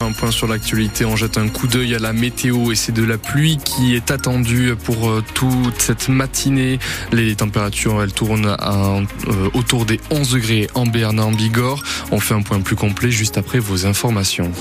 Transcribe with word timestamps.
Un 0.00 0.12
point 0.12 0.30
sur 0.30 0.46
l'actualité, 0.46 1.04
on 1.04 1.16
jette 1.16 1.38
un 1.38 1.48
coup 1.48 1.66
d'œil 1.66 1.92
à 1.96 1.98
la 1.98 2.12
météo 2.12 2.70
et 2.70 2.76
c'est 2.76 2.92
de 2.92 3.02
la 3.02 3.18
pluie 3.18 3.56
qui 3.56 3.96
est 3.96 4.12
attendue 4.12 4.76
pour 4.84 5.10
euh, 5.10 5.24
toute 5.34 5.80
cette 5.80 6.08
matinée. 6.08 6.78
Les 7.10 7.34
températures, 7.34 8.00
elles 8.00 8.12
tournent 8.12 8.56
euh, 8.60 9.04
autour 9.54 9.86
des 9.86 9.98
11 10.12 10.30
degrés 10.30 10.68
en 10.74 10.86
Berne, 10.86 11.18
en 11.18 11.32
Bigorre. 11.32 11.82
On 12.12 12.20
fait 12.20 12.34
un 12.34 12.42
point 12.42 12.60
plus 12.60 12.76
complet 12.76 13.10
juste 13.10 13.38
après 13.38 13.58
vos 13.58 13.86
informations. 13.86 14.52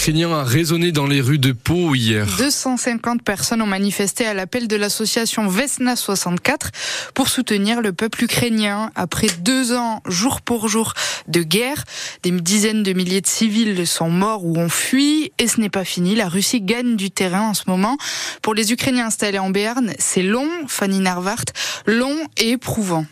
L'hymne 0.00 0.16
ukrainien 0.16 0.38
a 0.38 0.44
résonné 0.44 0.92
dans 0.92 1.06
les 1.06 1.20
rues 1.20 1.38
de 1.38 1.52
Pau 1.52 1.94
hier. 1.94 2.26
250 2.38 3.22
personnes 3.22 3.60
ont 3.60 3.66
manifesté 3.66 4.24
à 4.24 4.32
l'appel 4.32 4.66
de 4.66 4.74
l'association 4.74 5.46
Vesna 5.46 5.94
64 5.94 6.70
pour 7.12 7.28
soutenir 7.28 7.82
le 7.82 7.92
peuple 7.92 8.24
ukrainien. 8.24 8.90
Après 8.94 9.26
deux 9.40 9.74
ans, 9.74 10.00
jour 10.06 10.40
pour 10.40 10.68
jour, 10.68 10.94
de 11.28 11.42
guerre, 11.42 11.84
des 12.22 12.30
dizaines 12.30 12.82
de 12.82 12.94
milliers 12.94 13.20
de 13.20 13.26
civils 13.26 13.86
sont 13.86 14.08
morts 14.08 14.46
ou 14.46 14.56
ont 14.56 14.70
fui. 14.70 15.32
Et 15.38 15.46
ce 15.46 15.60
n'est 15.60 15.68
pas 15.68 15.84
fini. 15.84 16.14
La 16.14 16.30
Russie 16.30 16.62
gagne 16.62 16.96
du 16.96 17.10
terrain 17.10 17.50
en 17.50 17.54
ce 17.54 17.64
moment. 17.66 17.98
Pour 18.40 18.54
les 18.54 18.72
Ukrainiens 18.72 19.08
installés 19.08 19.38
en 19.38 19.50
Béarn, 19.50 19.92
c'est 19.98 20.22
long, 20.22 20.48
Fanny 20.66 21.00
Narvart, 21.00 21.44
long 21.86 22.16
et 22.38 22.52
éprouvant. 22.52 23.04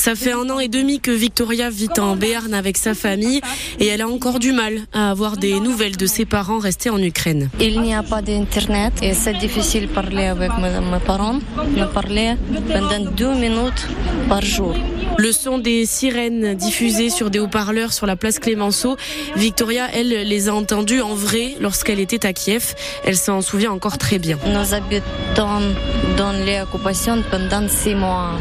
Ça 0.00 0.14
fait 0.14 0.32
un 0.32 0.48
an 0.48 0.58
et 0.58 0.68
demi 0.68 0.98
que 0.98 1.10
Victoria 1.10 1.68
vit 1.68 1.90
en 1.98 2.16
Béarn 2.16 2.54
avec 2.54 2.78
sa 2.78 2.94
famille 2.94 3.42
et 3.78 3.86
elle 3.86 4.00
a 4.00 4.08
encore 4.08 4.38
du 4.38 4.50
mal 4.50 4.78
à 4.94 5.10
avoir 5.10 5.36
des 5.36 5.60
nouvelles 5.60 5.98
de 5.98 6.06
ses 6.06 6.24
parents 6.24 6.58
restés 6.58 6.88
en 6.88 6.96
Ukraine. 6.96 7.50
Il 7.60 7.82
n'y 7.82 7.92
a 7.94 8.02
pas 8.02 8.22
d'internet 8.22 8.94
et 9.02 9.12
c'est 9.12 9.34
difficile 9.34 9.88
de 9.88 9.92
parler 9.92 10.24
avec 10.24 10.52
mes 10.56 11.00
parents. 11.04 11.40
Me 11.76 11.84
parler 11.84 12.36
pendant 12.72 13.10
deux 13.10 13.34
minutes 13.34 13.86
par 14.26 14.40
jour. 14.40 14.74
Le 15.18 15.32
son 15.32 15.58
des 15.58 15.84
sirènes 15.84 16.54
diffusées 16.54 17.10
sur 17.10 17.28
des 17.28 17.38
haut-parleurs 17.38 17.92
sur 17.92 18.06
la 18.06 18.16
place 18.16 18.38
Clémenceau, 18.38 18.96
Victoria, 19.36 19.86
elle, 19.92 20.08
les 20.08 20.48
a 20.48 20.54
entendus 20.54 21.02
en 21.02 21.14
vrai 21.14 21.56
lorsqu'elle 21.60 22.00
était 22.00 22.24
à 22.24 22.32
Kiev. 22.32 22.74
Elle 23.04 23.18
s'en 23.18 23.42
souvient 23.42 23.72
encore 23.72 23.98
très 23.98 24.18
bien. 24.18 24.38
Nous 24.46 24.72
habitons 24.72 25.74
dans 26.16 26.32
les 26.32 26.62
occupations 26.62 27.22
pendant 27.30 27.68
six 27.68 27.94
mois. 27.94 28.38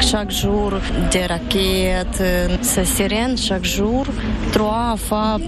Chaque 0.00 0.30
jour 0.30 0.69
des 1.10 1.26
raquettes, 1.26 2.22
ces 2.62 2.84
sirènes 2.84 3.36
chaque 3.36 3.64
jour, 3.64 4.06
trois 4.52 4.96
fois, 4.96 5.38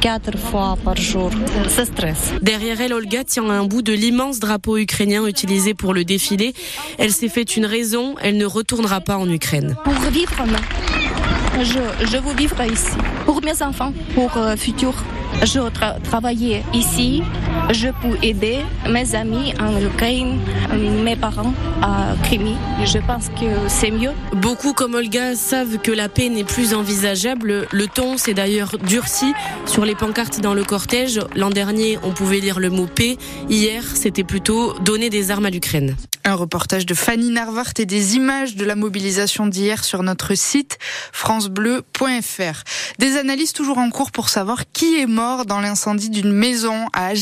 quatre 0.00 0.38
fois 0.38 0.76
par 0.84 0.96
jour. 0.96 1.30
C'est 1.68 1.86
stress. 1.86 2.32
Derrière 2.42 2.80
elle, 2.80 2.92
Olga 2.92 3.24
tient 3.24 3.48
un 3.50 3.64
bout 3.64 3.82
de 3.82 3.92
l'immense 3.92 4.38
drapeau 4.38 4.76
ukrainien 4.76 5.26
utilisé 5.26 5.74
pour 5.74 5.94
le 5.94 6.04
défilé. 6.04 6.54
Elle 6.98 7.12
s'est 7.12 7.28
fait 7.28 7.56
une 7.56 7.66
raison, 7.66 8.14
elle 8.22 8.36
ne 8.36 8.46
retournera 8.46 9.00
pas 9.00 9.16
en 9.16 9.28
Ukraine. 9.28 9.76
Pour 9.84 9.94
vivre, 10.10 10.32
je, 11.62 12.06
je 12.06 12.16
veux 12.16 12.34
vivre 12.34 12.60
ici. 12.64 12.96
Pour 13.24 13.42
mes 13.42 13.62
enfants, 13.62 13.92
pour 14.14 14.30
le 14.36 14.56
futur. 14.56 14.94
Je 15.42 15.68
tra 15.70 15.94
travailler 16.00 16.62
ici, 16.72 17.22
je 17.72 17.88
peux 17.88 18.16
aider 18.22 18.58
mes 18.88 19.14
amis 19.14 19.54
en 19.60 19.80
Ukraine, 19.80 20.38
mes 21.02 21.16
parents 21.16 21.54
à 21.82 22.14
Crimée. 22.22 22.56
Je 22.84 22.98
pense 22.98 23.28
que 23.28 23.68
c'est 23.68 23.90
mieux. 23.90 24.12
Beaucoup 24.32 24.72
comme 24.72 24.94
Olga 24.94 25.34
savent 25.34 25.78
que 25.78 25.92
la 25.92 26.08
paix 26.08 26.28
n'est 26.28 26.44
plus 26.44 26.74
envisageable. 26.74 27.66
Le 27.70 27.86
ton 27.86 28.16
s'est 28.16 28.34
d'ailleurs 28.34 28.78
durci 28.78 29.32
sur 29.66 29.84
les 29.84 29.94
pancartes 29.94 30.40
dans 30.40 30.54
le 30.54 30.64
cortège. 30.64 31.20
L'an 31.34 31.50
dernier, 31.50 31.98
on 32.02 32.12
pouvait 32.12 32.40
lire 32.40 32.60
le 32.60 32.70
mot 32.70 32.86
paix. 32.86 33.16
Hier, 33.48 33.84
c'était 33.94 34.24
plutôt 34.24 34.78
donner 34.80 35.10
des 35.10 35.30
armes 35.30 35.46
à 35.46 35.50
l'Ukraine. 35.50 35.96
Un 36.26 36.34
reportage 36.34 36.86
de 36.86 36.94
Fanny 36.94 37.30
Narvart 37.30 37.74
et 37.78 37.84
des 37.84 38.16
images 38.16 38.56
de 38.56 38.64
la 38.64 38.76
mobilisation 38.76 39.46
d'hier 39.46 39.84
sur 39.84 40.02
notre 40.02 40.34
site 40.34 40.78
francebleu.fr. 41.12 42.62
Des 42.98 43.16
analyses 43.18 43.52
toujours 43.52 43.76
en 43.76 43.90
cours 43.90 44.10
pour 44.10 44.30
savoir 44.30 44.62
qui 44.72 44.98
est 44.98 45.06
mort 45.06 45.44
dans 45.44 45.60
l'incendie 45.60 46.08
d'une 46.08 46.32
maison 46.32 46.86
à 46.94 47.14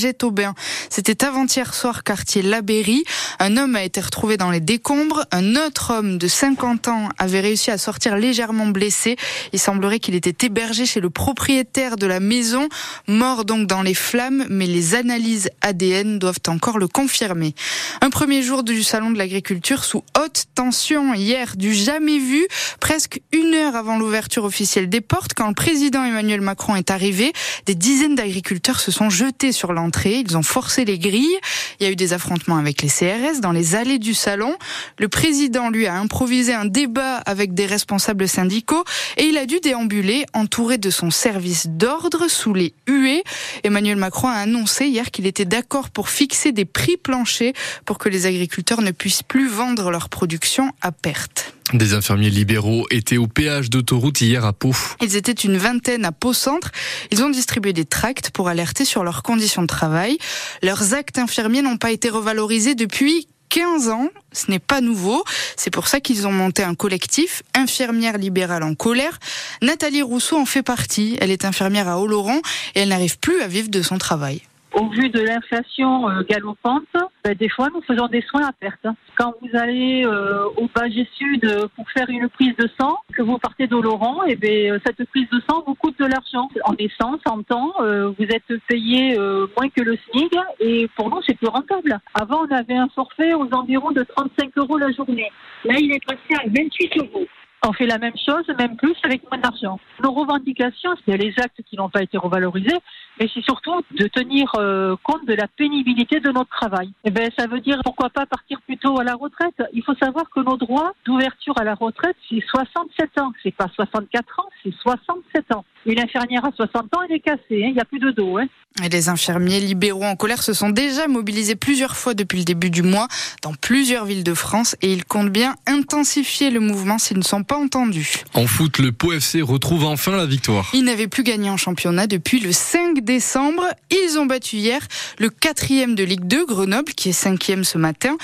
C'était 0.91 1.25
avant-hier 1.25 1.75
soir, 1.75 2.05
quartier 2.05 2.43
Labéry. 2.43 3.05
Un 3.39 3.57
homme 3.57 3.77
a 3.77 3.83
été 3.83 4.01
retrouvé 4.01 4.37
dans 4.37 4.51
les 4.51 4.61
décombres. 4.61 5.25
Un 5.31 5.57
autre 5.57 5.93
homme 5.95 6.19
de 6.19 6.29
50 6.29 6.89
ans 6.89 7.09
avait 7.19 7.41
réussi 7.41 7.71
à 7.71 7.79
sortir 7.79 8.17
légèrement 8.17 8.67
blessé. 8.67 9.17
Il 9.53 9.59
semblerait 9.59 10.01
qu'il 10.01 10.15
était 10.15 10.47
hébergé 10.47 10.87
chez 10.87 11.01
le 11.01 11.11
propriétaire 11.11 11.97
de 11.97 12.07
la 12.07 12.21
maison, 12.21 12.69
mort 13.09 13.45
donc 13.45 13.67
dans 13.67 13.83
les 13.83 13.95
flammes, 13.95 14.45
mais 14.49 14.67
les 14.67 14.95
analyses 14.95 15.51
ADN 15.61 16.19
doivent 16.19 16.41
encore 16.49 16.79
le 16.79 16.89
confirmer. 16.89 17.55
Un 18.01 18.11
premier 18.11 18.43
jour 18.43 18.63
du 18.63 18.83
salon 18.83 19.11
de 19.11 19.19
l'agriculture 19.19 19.85
sous 19.85 20.05
haute 20.19 20.45
tension 20.55 21.15
hier, 21.15 21.57
du 21.57 21.75
jamais 21.75 22.19
vu, 22.19 22.47
presque 22.81 23.21
une 23.33 23.55
heure 23.55 23.77
avant 23.77 23.99
l'ouverture 23.99 24.45
officielle 24.45 24.89
des 24.89 25.01
portes, 25.01 25.35
quand 25.35 25.49
le 25.49 25.55
président 25.55 26.05
Emmanuel 26.05 26.41
Macron 26.41 26.77
est 26.77 26.91
arrivé, 26.91 27.33
des 27.67 27.75
dizaines 27.75 28.15
d'agriculteurs 28.15 28.81
se 28.81 28.91
sont 28.91 29.11
jetés 29.11 29.53
sur 29.53 29.73
l'entrée, 29.73 30.22
ils 30.23 30.37
ont 30.37 30.43
forcé 30.43 30.85
les 30.85 30.99
grilles, 30.99 31.39
il 31.81 31.85
y 31.85 31.89
a 31.89 31.93
eu 31.93 31.97
des 31.97 32.13
affrontements 32.13 32.57
avec 32.57 32.83
les 32.83 32.89
CRS 32.89 33.41
dans 33.41 33.53
les 33.53 33.75
allées 33.75 33.99
du 33.99 34.15
salon, 34.15 34.57
le 34.99 35.09
président 35.09 35.71
lui 35.71 35.87
a 35.87 35.95
improvisé 35.95 36.55
un 36.55 36.65
débat 36.65 37.17
avec 37.17 37.55
des 37.55 37.67
responsables 37.67 38.29
syndicaux 38.29 38.85
et 39.17 39.25
il 39.25 39.37
a 39.37 39.47
dû 39.47 39.61
déambuler 39.61 40.25
entouré 40.35 40.79
de 40.79 40.91
son 40.91 41.11
service 41.11 41.67
d'ordre 41.69 42.29
sous 42.29 42.55
les 42.55 42.75
huées. 42.87 43.25
Emmanuel 43.65 43.97
Macron 43.97 44.29
a 44.29 44.35
annoncé 44.35 44.87
hier 44.87 45.11
qu'il 45.11 45.27
était 45.27 45.45
d'accord 45.45 45.91
pour 45.91 46.09
fixer 46.09 46.53
des 46.53 46.65
prix 46.65 46.97
planchers 46.97 47.53
pour 47.85 47.99
que 47.99 48.09
les 48.09 48.27
agriculteurs 48.27 48.83
ne 48.83 48.91
puissent 48.91 49.23
plus 49.23 49.49
vendre 49.49 49.91
leur 49.91 50.09
production 50.09 50.73
à 50.81 50.93
perte. 50.93 51.55
Des 51.73 51.95
infirmiers 51.95 52.31
libéraux 52.31 52.87
étaient 52.91 53.17
au 53.17 53.27
péage 53.27 53.71
d'autoroute 53.71 54.21
hier 54.21 54.45
à 54.45 54.53
Pau. 54.53 54.75
Ils 55.01 55.17
étaient 55.17 55.33
une 55.33 55.57
vingtaine 55.57 56.05
à 56.05 56.13
Pau 56.13 56.33
Centre. 56.33 56.71
Ils 57.11 57.23
ont 57.23 57.31
distribué 57.31 57.73
des 57.73 57.85
tracts 57.87 58.31
pour 58.31 58.49
alerter 58.49 58.85
sur 58.85 59.05
leurs 59.05 59.23
conditions 59.23 59.63
de 59.63 59.67
travail. 59.67 60.19
Leurs 60.63 60.93
actes 60.93 61.19
infirmiers 61.19 61.63
n'ont 61.63 61.79
pas 61.79 61.91
été 61.91 62.11
revalorisés 62.11 62.75
depuis 62.75 63.27
15 63.49 63.89
ans, 63.91 64.09
ce 64.33 64.51
n'est 64.51 64.59
pas 64.59 64.81
nouveau. 64.81 65.25
C'est 65.57 65.71
pour 65.71 65.87
ça 65.87 66.01
qu'ils 66.01 66.27
ont 66.27 66.33
monté 66.33 66.63
un 66.63 66.75
collectif, 66.75 67.43
Infirmières 67.55 68.17
libérales 68.17 68.63
en 68.63 68.75
colère. 68.75 69.19
Nathalie 69.61 70.01
Rousseau 70.01 70.39
en 70.39 70.47
fait 70.47 70.63
partie. 70.63 71.19
Elle 71.21 71.31
est 71.31 71.45
infirmière 71.45 71.87
à 71.87 72.01
Oloron 72.01 72.41
et 72.75 72.81
elle 72.81 72.89
n'arrive 72.89 73.19
plus 73.19 73.43
à 73.43 73.49
vivre 73.49 73.69
de 73.69 73.83
son 73.83 73.99
travail. 73.99 74.41
Au 74.75 74.87
vu 74.87 75.11
de 75.11 75.21
l'inflation 75.21 76.09
euh, 76.09 76.23
galopante, 76.23 76.85
ben, 77.23 77.35
des 77.35 77.51
fois 77.51 77.69
nous 77.75 77.83
faisons 77.83 78.07
des 78.07 78.23
soins 78.23 78.47
à 78.47 78.53
perte. 78.53 78.87
Quand 79.19 79.35
vous 79.43 79.51
allez 79.53 80.03
euh, 80.07 80.47
au 80.57 80.67
Bagé 80.75 81.07
Sud 81.15 81.69
pour 81.77 81.91
faire 81.91 82.09
une 82.09 82.27
prise 82.31 82.57
de 82.57 82.67
sang, 82.81 82.97
que 83.15 83.21
vous 83.21 83.37
partez 83.37 83.67
d'Oloron, 83.67 84.23
et 84.25 84.35
ben, 84.35 84.81
cette 84.87 85.07
prise 85.11 85.29
de 85.29 85.43
sang 85.47 85.63
vous 85.67 85.75
coûte 85.75 85.99
de 85.99 86.07
l'argent. 86.07 86.49
En 86.65 86.75
essence, 86.79 87.21
en 87.27 87.43
temps, 87.43 87.75
euh, 87.81 88.13
vous 88.19 88.25
êtes 88.25 88.59
payé 88.67 89.19
moins 89.19 89.69
que 89.69 89.83
le 89.83 89.99
SMIC 90.11 90.35
et 90.61 90.89
pour 90.97 91.11
nous 91.11 91.21
c'est 91.27 91.37
plus 91.37 91.49
rentable. 91.49 91.99
Avant 92.15 92.47
on 92.49 92.55
avait 92.55 92.77
un 92.77 92.89
forfait 92.95 93.35
aux 93.35 93.53
environs 93.53 93.93
de 93.93 94.05
35 94.05 94.57
euros 94.57 94.79
la 94.79 94.91
journée. 94.93 95.31
Là 95.65 95.75
il 95.79 95.93
est 95.93 96.05
passé 96.07 96.43
à 96.43 96.49
28 96.49 96.97
euros. 96.99 97.27
On 97.65 97.73
fait 97.73 97.87
la 97.87 97.99
même 97.99 98.17
chose, 98.17 98.45
même 98.59 98.77
plus, 98.77 98.97
avec 99.05 99.23
moins 99.31 99.41
d'argent. 99.41 99.79
Nos 100.03 100.13
revendications, 100.13 100.91
c'est 101.07 101.17
les 101.17 101.33
actes 101.39 101.63
qui 101.63 101.77
n'ont 101.77 101.89
pas 101.89 102.03
été 102.03 102.19
revalorisés, 102.19 102.77
mais 103.21 103.29
c'est 103.33 103.43
surtout 103.43 103.83
de 103.93 104.09
tenir 104.09 104.51
euh, 104.57 104.97
compte 105.05 105.25
de 105.27 105.35
la 105.35 105.47
pénibilité 105.47 106.19
de 106.19 106.31
notre 106.31 106.51
travail. 106.51 106.89
Et 106.89 107.09
eh 107.09 107.11
ben, 107.11 107.31
ça 107.39 107.47
veut 107.47 107.61
dire 107.61 107.79
pourquoi 107.85 108.11
pas 108.11 108.27
partir 108.27 108.61
plutôt 108.63 108.99
à 108.99 109.05
la 109.05 109.15
retraite? 109.15 109.55
Il 109.73 109.85
faut 109.85 109.95
savoir 109.95 110.25
que 110.35 110.41
nos 110.41 110.57
droits 110.57 110.93
d'ouverture 111.05 111.57
à 111.57 111.63
la 111.63 111.75
retraite, 111.75 112.17
c'est 112.29 112.43
67 112.51 113.21
ans. 113.21 113.33
C'est 113.45 113.55
pas 113.55 113.69
64 113.77 114.41
ans, 114.41 114.49
c'est 114.65 114.75
67 114.83 115.55
ans. 115.55 115.65
Une 115.87 116.01
infirmière 116.01 116.45
à 116.45 116.51
60 116.53 116.97
ans, 116.97 117.01
elle 117.09 117.17
est 117.17 117.21
cassée. 117.21 117.41
Hein. 117.51 117.69
Il 117.69 117.75
n'y 117.75 117.81
a 117.81 117.85
plus 117.85 117.99
de 117.99 118.11
dos. 118.11 118.39
Hein. 118.39 118.47
Et 118.83 118.89
les 118.89 119.09
infirmiers 119.09 119.61
libéraux 119.61 120.05
en 120.05 120.17
colère 120.17 120.43
se 120.43 120.55
sont 120.55 120.71
déjà 120.71 121.07
mobilisés 121.07 121.57
plusieurs 121.57 121.97
fois 121.97 122.15
depuis 122.15 122.39
le 122.39 122.45
début 122.45 122.71
du 122.71 122.83
mois 122.83 123.07
dans 123.43 123.53
plusieurs 123.53 124.07
villes 124.07 124.25
de 124.25 124.35
France 124.35 124.77
et 124.81 124.93
ils 124.93 125.05
comptent 125.05 125.31
bien 125.31 125.55
intensifier 125.67 126.51
le 126.51 126.61
mouvement 126.61 126.99
s'ils 126.99 127.19
ne 127.19 127.23
sont 127.23 127.45
pas 127.45 127.52
entendus. 127.57 128.25
En 128.35 128.47
foot, 128.47 128.79
le 128.79 128.93
Pau 128.93 129.13
FC 129.13 129.43
retrouve 129.43 129.85
enfin 129.85 130.17
la 130.17 130.27
victoire. 130.27 130.71
Ils 130.75 130.85
n'avaient 130.85 131.09
plus 131.09 131.23
gagné 131.23 131.51
en 131.51 131.57
championnat 131.57 132.07
depuis 132.07 132.41
le 132.41 132.53
5 132.53 133.01
décembre. 133.01 133.65
Ils 133.91 134.19
ont 134.19 134.27
battu 134.27 134.57
hier 134.57 134.81
le 135.19 135.31
quatrième 135.31 135.95
de 135.95 136.05
Ligue 136.05 136.25
2, 136.25 136.47
Grenoble, 136.47 136.93
qui 136.93 137.11
est 137.11 137.13
cinquième 137.13 137.65
ce 137.65 137.79
matin. 137.79 138.17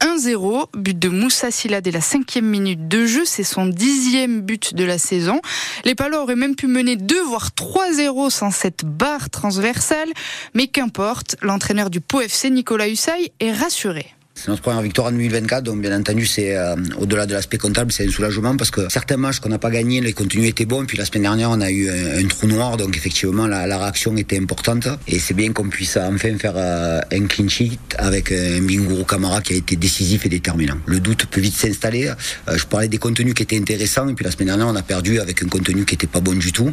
1-0, 0.00 0.66
but 0.74 0.98
de 0.98 1.08
Moussa 1.08 1.50
Silla 1.50 1.80
dès 1.80 1.90
la 1.90 2.00
cinquième 2.00 2.46
minute 2.46 2.88
de 2.88 3.04
jeu, 3.04 3.24
c'est 3.26 3.44
son 3.44 3.66
dixième 3.66 4.40
but 4.40 4.74
de 4.74 4.84
la 4.84 4.98
saison. 4.98 5.40
Les 5.84 5.94
Palois 5.94 6.22
auraient 6.22 6.36
même 6.36 6.56
pu 6.56 6.66
mener 6.66 6.96
2 6.96 7.22
voire 7.22 7.50
3-0 7.50 8.30
sans 8.30 8.50
cette 8.50 8.84
barre 8.84 9.28
transversale, 9.28 10.08
mais 10.54 10.68
qu'importe, 10.68 11.36
l'entraîneur 11.42 11.90
du 11.90 12.00
Pau 12.00 12.20
FC, 12.20 12.50
Nicolas 12.50 12.88
Hussay, 12.88 13.32
est 13.40 13.52
rassuré 13.52 14.06
C'est 14.42 14.48
notre 14.48 14.62
première 14.62 14.80
victoire 14.80 15.08
en 15.08 15.12
2024, 15.12 15.64
donc 15.64 15.82
bien 15.82 15.94
entendu, 15.94 16.24
c'est 16.24 16.56
euh, 16.56 16.74
au-delà 16.96 17.26
de 17.26 17.34
l'aspect 17.34 17.58
comptable, 17.58 17.92
c'est 17.92 18.06
un 18.06 18.10
soulagement 18.10 18.56
parce 18.56 18.70
que 18.70 18.88
certains 18.88 19.18
matchs 19.18 19.38
qu'on 19.38 19.50
n'a 19.50 19.58
pas 19.58 19.68
gagnés, 19.68 20.00
les 20.00 20.14
contenus 20.14 20.48
étaient 20.48 20.64
bons. 20.64 20.86
Puis 20.86 20.96
la 20.96 21.04
semaine 21.04 21.24
dernière, 21.24 21.50
on 21.50 21.60
a 21.60 21.70
eu 21.70 21.90
un, 21.90 22.26
trou 22.26 22.46
noir, 22.46 22.78
donc 22.78 22.96
effectivement, 22.96 23.46
la, 23.46 23.66
réaction 23.66 24.16
était 24.16 24.38
importante. 24.38 24.88
Et 25.06 25.18
c'est 25.18 25.34
bien 25.34 25.52
qu'on 25.52 25.68
puisse 25.68 25.98
enfin 25.98 26.38
faire 26.38 26.54
euh, 26.56 27.02
un 27.12 27.26
clean 27.26 27.48
sheet 27.48 27.78
avec 27.98 28.32
un 28.32 28.62
Binguru 28.62 29.04
Kamara 29.04 29.42
qui 29.42 29.52
a 29.52 29.56
été 29.56 29.76
décisif 29.76 30.24
et 30.24 30.30
déterminant. 30.30 30.78
Le 30.86 31.00
doute 31.00 31.26
peut 31.26 31.42
vite 31.42 31.54
s'installer. 31.54 32.10
je 32.50 32.64
parlais 32.64 32.88
des 32.88 32.96
contenus 32.96 33.34
qui 33.34 33.42
étaient 33.42 33.58
intéressants, 33.58 34.08
et 34.08 34.14
puis 34.14 34.24
la 34.24 34.30
semaine 34.30 34.48
dernière, 34.48 34.68
on 34.68 34.76
a 34.76 34.82
perdu 34.82 35.20
avec 35.20 35.42
un 35.42 35.48
contenu 35.48 35.84
qui 35.84 35.92
n'était 35.96 36.06
pas 36.06 36.20
bon 36.20 36.32
du 36.32 36.50
tout. 36.50 36.72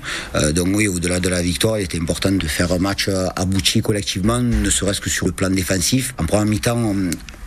donc 0.53 0.69
oui, 0.73 0.87
au-delà 0.87 1.19
de 1.19 1.27
la 1.27 1.41
victoire, 1.41 1.77
il 1.79 1.83
était 1.83 1.99
important 1.99 2.31
de 2.31 2.47
faire 2.47 2.71
un 2.71 2.79
match 2.79 3.09
abouti 3.35 3.81
collectivement, 3.81 4.39
ne 4.39 4.69
serait-ce 4.69 5.01
que 5.01 5.09
sur 5.09 5.25
le 5.25 5.33
plan 5.33 5.49
défensif. 5.49 6.13
En 6.17 6.25
première 6.25 6.45
mi-temps, 6.45 6.95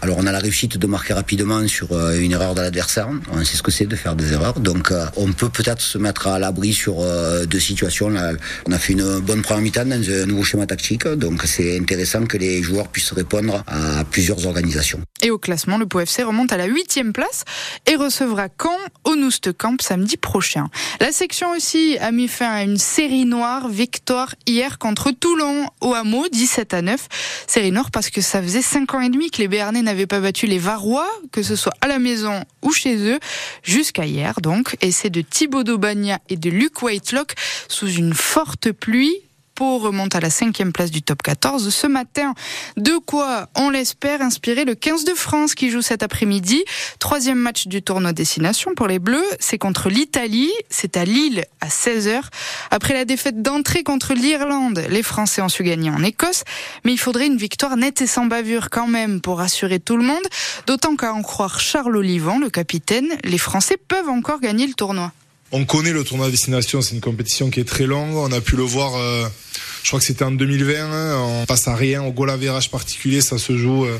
alors 0.02 0.16
on 0.18 0.26
a 0.26 0.32
la 0.32 0.38
réussite 0.38 0.78
de 0.78 0.86
marquer 0.86 1.12
rapidement 1.12 1.66
sur 1.68 1.92
euh, 1.92 2.18
une 2.18 2.32
erreur 2.32 2.54
de 2.54 2.60
l'adversaire. 2.62 3.08
On 3.32 3.44
sait 3.44 3.56
ce 3.56 3.62
que 3.62 3.70
c'est 3.70 3.86
de 3.86 3.96
faire 3.96 4.16
des 4.16 4.32
erreurs. 4.32 4.58
Donc 4.58 4.90
euh, 4.90 5.04
on 5.16 5.32
peut 5.32 5.50
peut-être 5.50 5.82
se 5.82 5.98
mettre 5.98 6.26
à 6.26 6.38
l'abri 6.38 6.72
sur 6.72 7.00
euh, 7.00 7.44
deux 7.44 7.60
situations. 7.60 8.10
on 8.66 8.72
a 8.72 8.78
fait 8.78 8.94
une 8.94 9.18
bonne 9.20 9.42
première 9.42 9.62
mi-temps 9.62 9.84
dans 9.84 10.10
un 10.10 10.26
nouveau 10.26 10.42
schéma 10.42 10.66
tactique. 10.66 11.06
Donc 11.06 11.42
c'est 11.44 11.78
intéressant 11.78 12.24
que 12.24 12.38
les 12.38 12.62
joueurs 12.62 12.88
puissent 12.88 13.12
répondre 13.12 13.62
à 13.66 14.04
plusieurs 14.04 14.46
organisations. 14.46 15.00
Et 15.22 15.30
au 15.30 15.38
classement, 15.38 15.76
le 15.76 15.86
POFC 15.86 16.22
remonte 16.22 16.52
à 16.52 16.56
la 16.56 16.66
huitième 16.66 17.12
place 17.12 17.44
et 17.86 17.96
recevra 17.96 18.48
Caen 18.60 18.78
au 19.04 19.14
Camp 19.56 19.80
samedi 19.80 20.16
prochain. 20.16 20.68
La 21.00 21.12
section 21.12 21.50
aussi 21.50 21.98
a 21.98 22.10
mis 22.10 22.28
fin 22.28 22.50
à 22.50 22.62
une 22.62 22.78
série 22.78 23.26
noire. 23.26 23.68
Victoire 23.68 24.34
hier 24.46 24.78
contre 24.78 25.10
Toulon 25.10 25.66
au 25.80 25.94
hameau, 25.94 26.26
17 26.32 26.74
à 26.74 26.82
9. 26.82 27.08
Série 27.46 27.72
noire 27.72 27.90
parce 27.90 28.10
que 28.10 28.20
ça 28.20 28.42
faisait 28.42 28.62
5 28.62 28.94
ans 28.94 29.00
et 29.00 29.10
demi 29.10 29.30
que 29.30 29.38
les 29.38 29.48
Béarnais 29.48 29.82
n'avaient 29.90 30.06
pas 30.06 30.20
battu 30.20 30.46
les 30.46 30.58
Varois, 30.58 31.10
que 31.32 31.42
ce 31.42 31.56
soit 31.56 31.74
à 31.80 31.88
la 31.88 31.98
maison 31.98 32.44
ou 32.62 32.72
chez 32.72 32.96
eux, 32.96 33.18
jusqu'à 33.62 34.06
hier 34.06 34.40
donc. 34.40 34.76
Et 34.80 34.92
c'est 34.92 35.10
de 35.10 35.20
Thibaut 35.20 35.64
Daubagna 35.64 36.18
et 36.28 36.36
de 36.36 36.50
Luc 36.50 36.82
Whitelock 36.82 37.34
sous 37.68 37.88
une 37.88 38.14
forte 38.14 38.72
pluie 38.72 39.16
remonte 39.60 40.14
à 40.14 40.20
la 40.20 40.30
cinquième 40.30 40.72
place 40.72 40.90
du 40.90 41.02
top 41.02 41.22
14 41.22 41.72
ce 41.72 41.86
matin. 41.86 42.34
De 42.76 42.98
quoi, 42.98 43.48
on 43.56 43.70
l'espère, 43.70 44.22
inspirer 44.22 44.64
le 44.64 44.74
15 44.74 45.04
de 45.04 45.14
France 45.14 45.54
qui 45.54 45.70
joue 45.70 45.82
cet 45.82 46.02
après-midi. 46.02 46.64
Troisième 46.98 47.38
match 47.38 47.66
du 47.66 47.82
tournoi 47.82 48.12
destination 48.12 48.74
pour 48.74 48.86
les 48.86 48.98
Bleus, 48.98 49.24
c'est 49.38 49.58
contre 49.58 49.88
l'Italie, 49.88 50.50
c'est 50.68 50.96
à 50.96 51.04
Lille 51.04 51.44
à 51.60 51.68
16h. 51.68 52.22
Après 52.70 52.94
la 52.94 53.04
défaite 53.04 53.42
d'entrée 53.42 53.82
contre 53.82 54.14
l'Irlande, 54.14 54.82
les 54.88 55.02
Français 55.02 55.42
ont 55.42 55.48
su 55.48 55.62
gagner 55.62 55.90
en 55.90 56.02
Écosse, 56.02 56.44
mais 56.84 56.92
il 56.92 56.98
faudrait 56.98 57.26
une 57.26 57.36
victoire 57.36 57.76
nette 57.76 58.00
et 58.02 58.06
sans 58.06 58.26
bavure 58.26 58.70
quand 58.70 58.86
même 58.86 59.20
pour 59.20 59.38
rassurer 59.38 59.80
tout 59.80 59.96
le 59.96 60.04
monde, 60.04 60.24
d'autant 60.66 60.96
qu'à 60.96 61.12
en 61.12 61.22
croire 61.22 61.60
Charles 61.60 61.96
Olivant, 61.96 62.38
le 62.38 62.50
capitaine, 62.50 63.08
les 63.24 63.38
Français 63.38 63.76
peuvent 63.76 64.08
encore 64.08 64.40
gagner 64.40 64.66
le 64.66 64.74
tournoi. 64.74 65.12
On 65.52 65.64
connaît 65.64 65.92
le 65.92 66.04
tournoi 66.04 66.30
destination, 66.30 66.80
c'est 66.80 66.94
une 66.94 67.00
compétition 67.00 67.50
qui 67.50 67.60
est 67.60 67.64
très 67.64 67.86
longue. 67.86 68.14
On 68.16 68.30
a 68.32 68.40
pu 68.40 68.56
le 68.56 68.62
voir, 68.62 68.94
euh, 68.94 69.26
je 69.82 69.88
crois 69.88 69.98
que 69.98 70.06
c'était 70.06 70.24
en 70.24 70.30
2020. 70.30 70.74
Hein. 70.74 71.16
on 71.18 71.46
passe 71.46 71.66
à 71.66 71.74
rien 71.74 72.02
au 72.02 72.12
goal 72.12 72.30
average 72.30 72.70
particulier, 72.70 73.20
ça 73.20 73.38
se 73.38 73.56
joue. 73.56 73.84
Euh, 73.84 73.98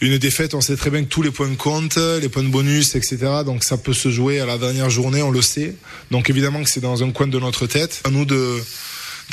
une 0.00 0.18
défaite, 0.18 0.54
on 0.54 0.60
sait 0.60 0.76
très 0.76 0.90
bien 0.90 1.04
que 1.04 1.08
tous 1.08 1.22
les 1.22 1.30
points 1.30 1.54
comptent, 1.54 1.96
les 1.96 2.28
points 2.28 2.42
de 2.42 2.48
bonus, 2.48 2.96
etc. 2.96 3.18
Donc 3.46 3.62
ça 3.62 3.78
peut 3.78 3.94
se 3.94 4.10
jouer 4.10 4.40
à 4.40 4.46
la 4.46 4.58
dernière 4.58 4.90
journée, 4.90 5.22
on 5.22 5.30
le 5.30 5.42
sait. 5.42 5.76
Donc 6.10 6.28
évidemment 6.28 6.62
que 6.62 6.68
c'est 6.68 6.80
dans 6.80 7.04
un 7.04 7.10
coin 7.12 7.28
de 7.28 7.38
notre 7.38 7.66
tête. 7.66 8.00
À 8.04 8.10
nous 8.10 8.24
de 8.24 8.60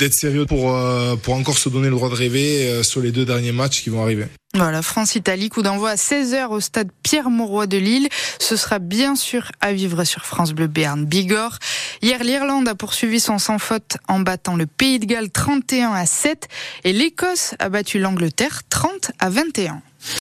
d'être 0.00 0.14
sérieux 0.14 0.46
pour, 0.46 0.74
euh, 0.74 1.16
pour 1.16 1.34
encore 1.34 1.58
se 1.58 1.68
donner 1.68 1.88
le 1.88 1.94
droit 1.94 2.08
de 2.08 2.14
rêver 2.14 2.68
euh, 2.68 2.82
sur 2.82 3.00
les 3.00 3.12
deux 3.12 3.24
derniers 3.24 3.52
matchs 3.52 3.82
qui 3.82 3.90
vont 3.90 4.02
arriver. 4.02 4.26
Voilà, 4.54 4.82
France-Italie, 4.82 5.48
coup 5.48 5.62
d'envoi 5.62 5.90
à 5.90 5.94
16h 5.94 6.48
au 6.48 6.58
stade 6.58 6.88
Pierre-Mauroy 7.04 7.68
de 7.68 7.76
Lille. 7.76 8.08
Ce 8.40 8.56
sera 8.56 8.80
bien 8.80 9.14
sûr 9.14 9.52
à 9.60 9.72
vivre 9.72 10.02
sur 10.02 10.26
France 10.26 10.52
Bleu 10.52 10.66
Béarn 10.66 11.04
Bigorre. 11.04 11.60
Hier, 12.02 12.24
l'Irlande 12.24 12.66
a 12.66 12.74
poursuivi 12.74 13.20
son 13.20 13.38
sans 13.38 13.60
faute 13.60 13.98
en 14.08 14.18
battant 14.18 14.56
le 14.56 14.66
Pays 14.66 14.98
de 14.98 15.04
Galles 15.04 15.30
31 15.30 15.92
à 15.92 16.04
7 16.04 16.48
et 16.82 16.92
l'Écosse 16.92 17.54
a 17.60 17.68
battu 17.68 18.00
l'Angleterre 18.00 18.62
30 18.68 19.12
à 19.20 19.30
21. 19.30 19.82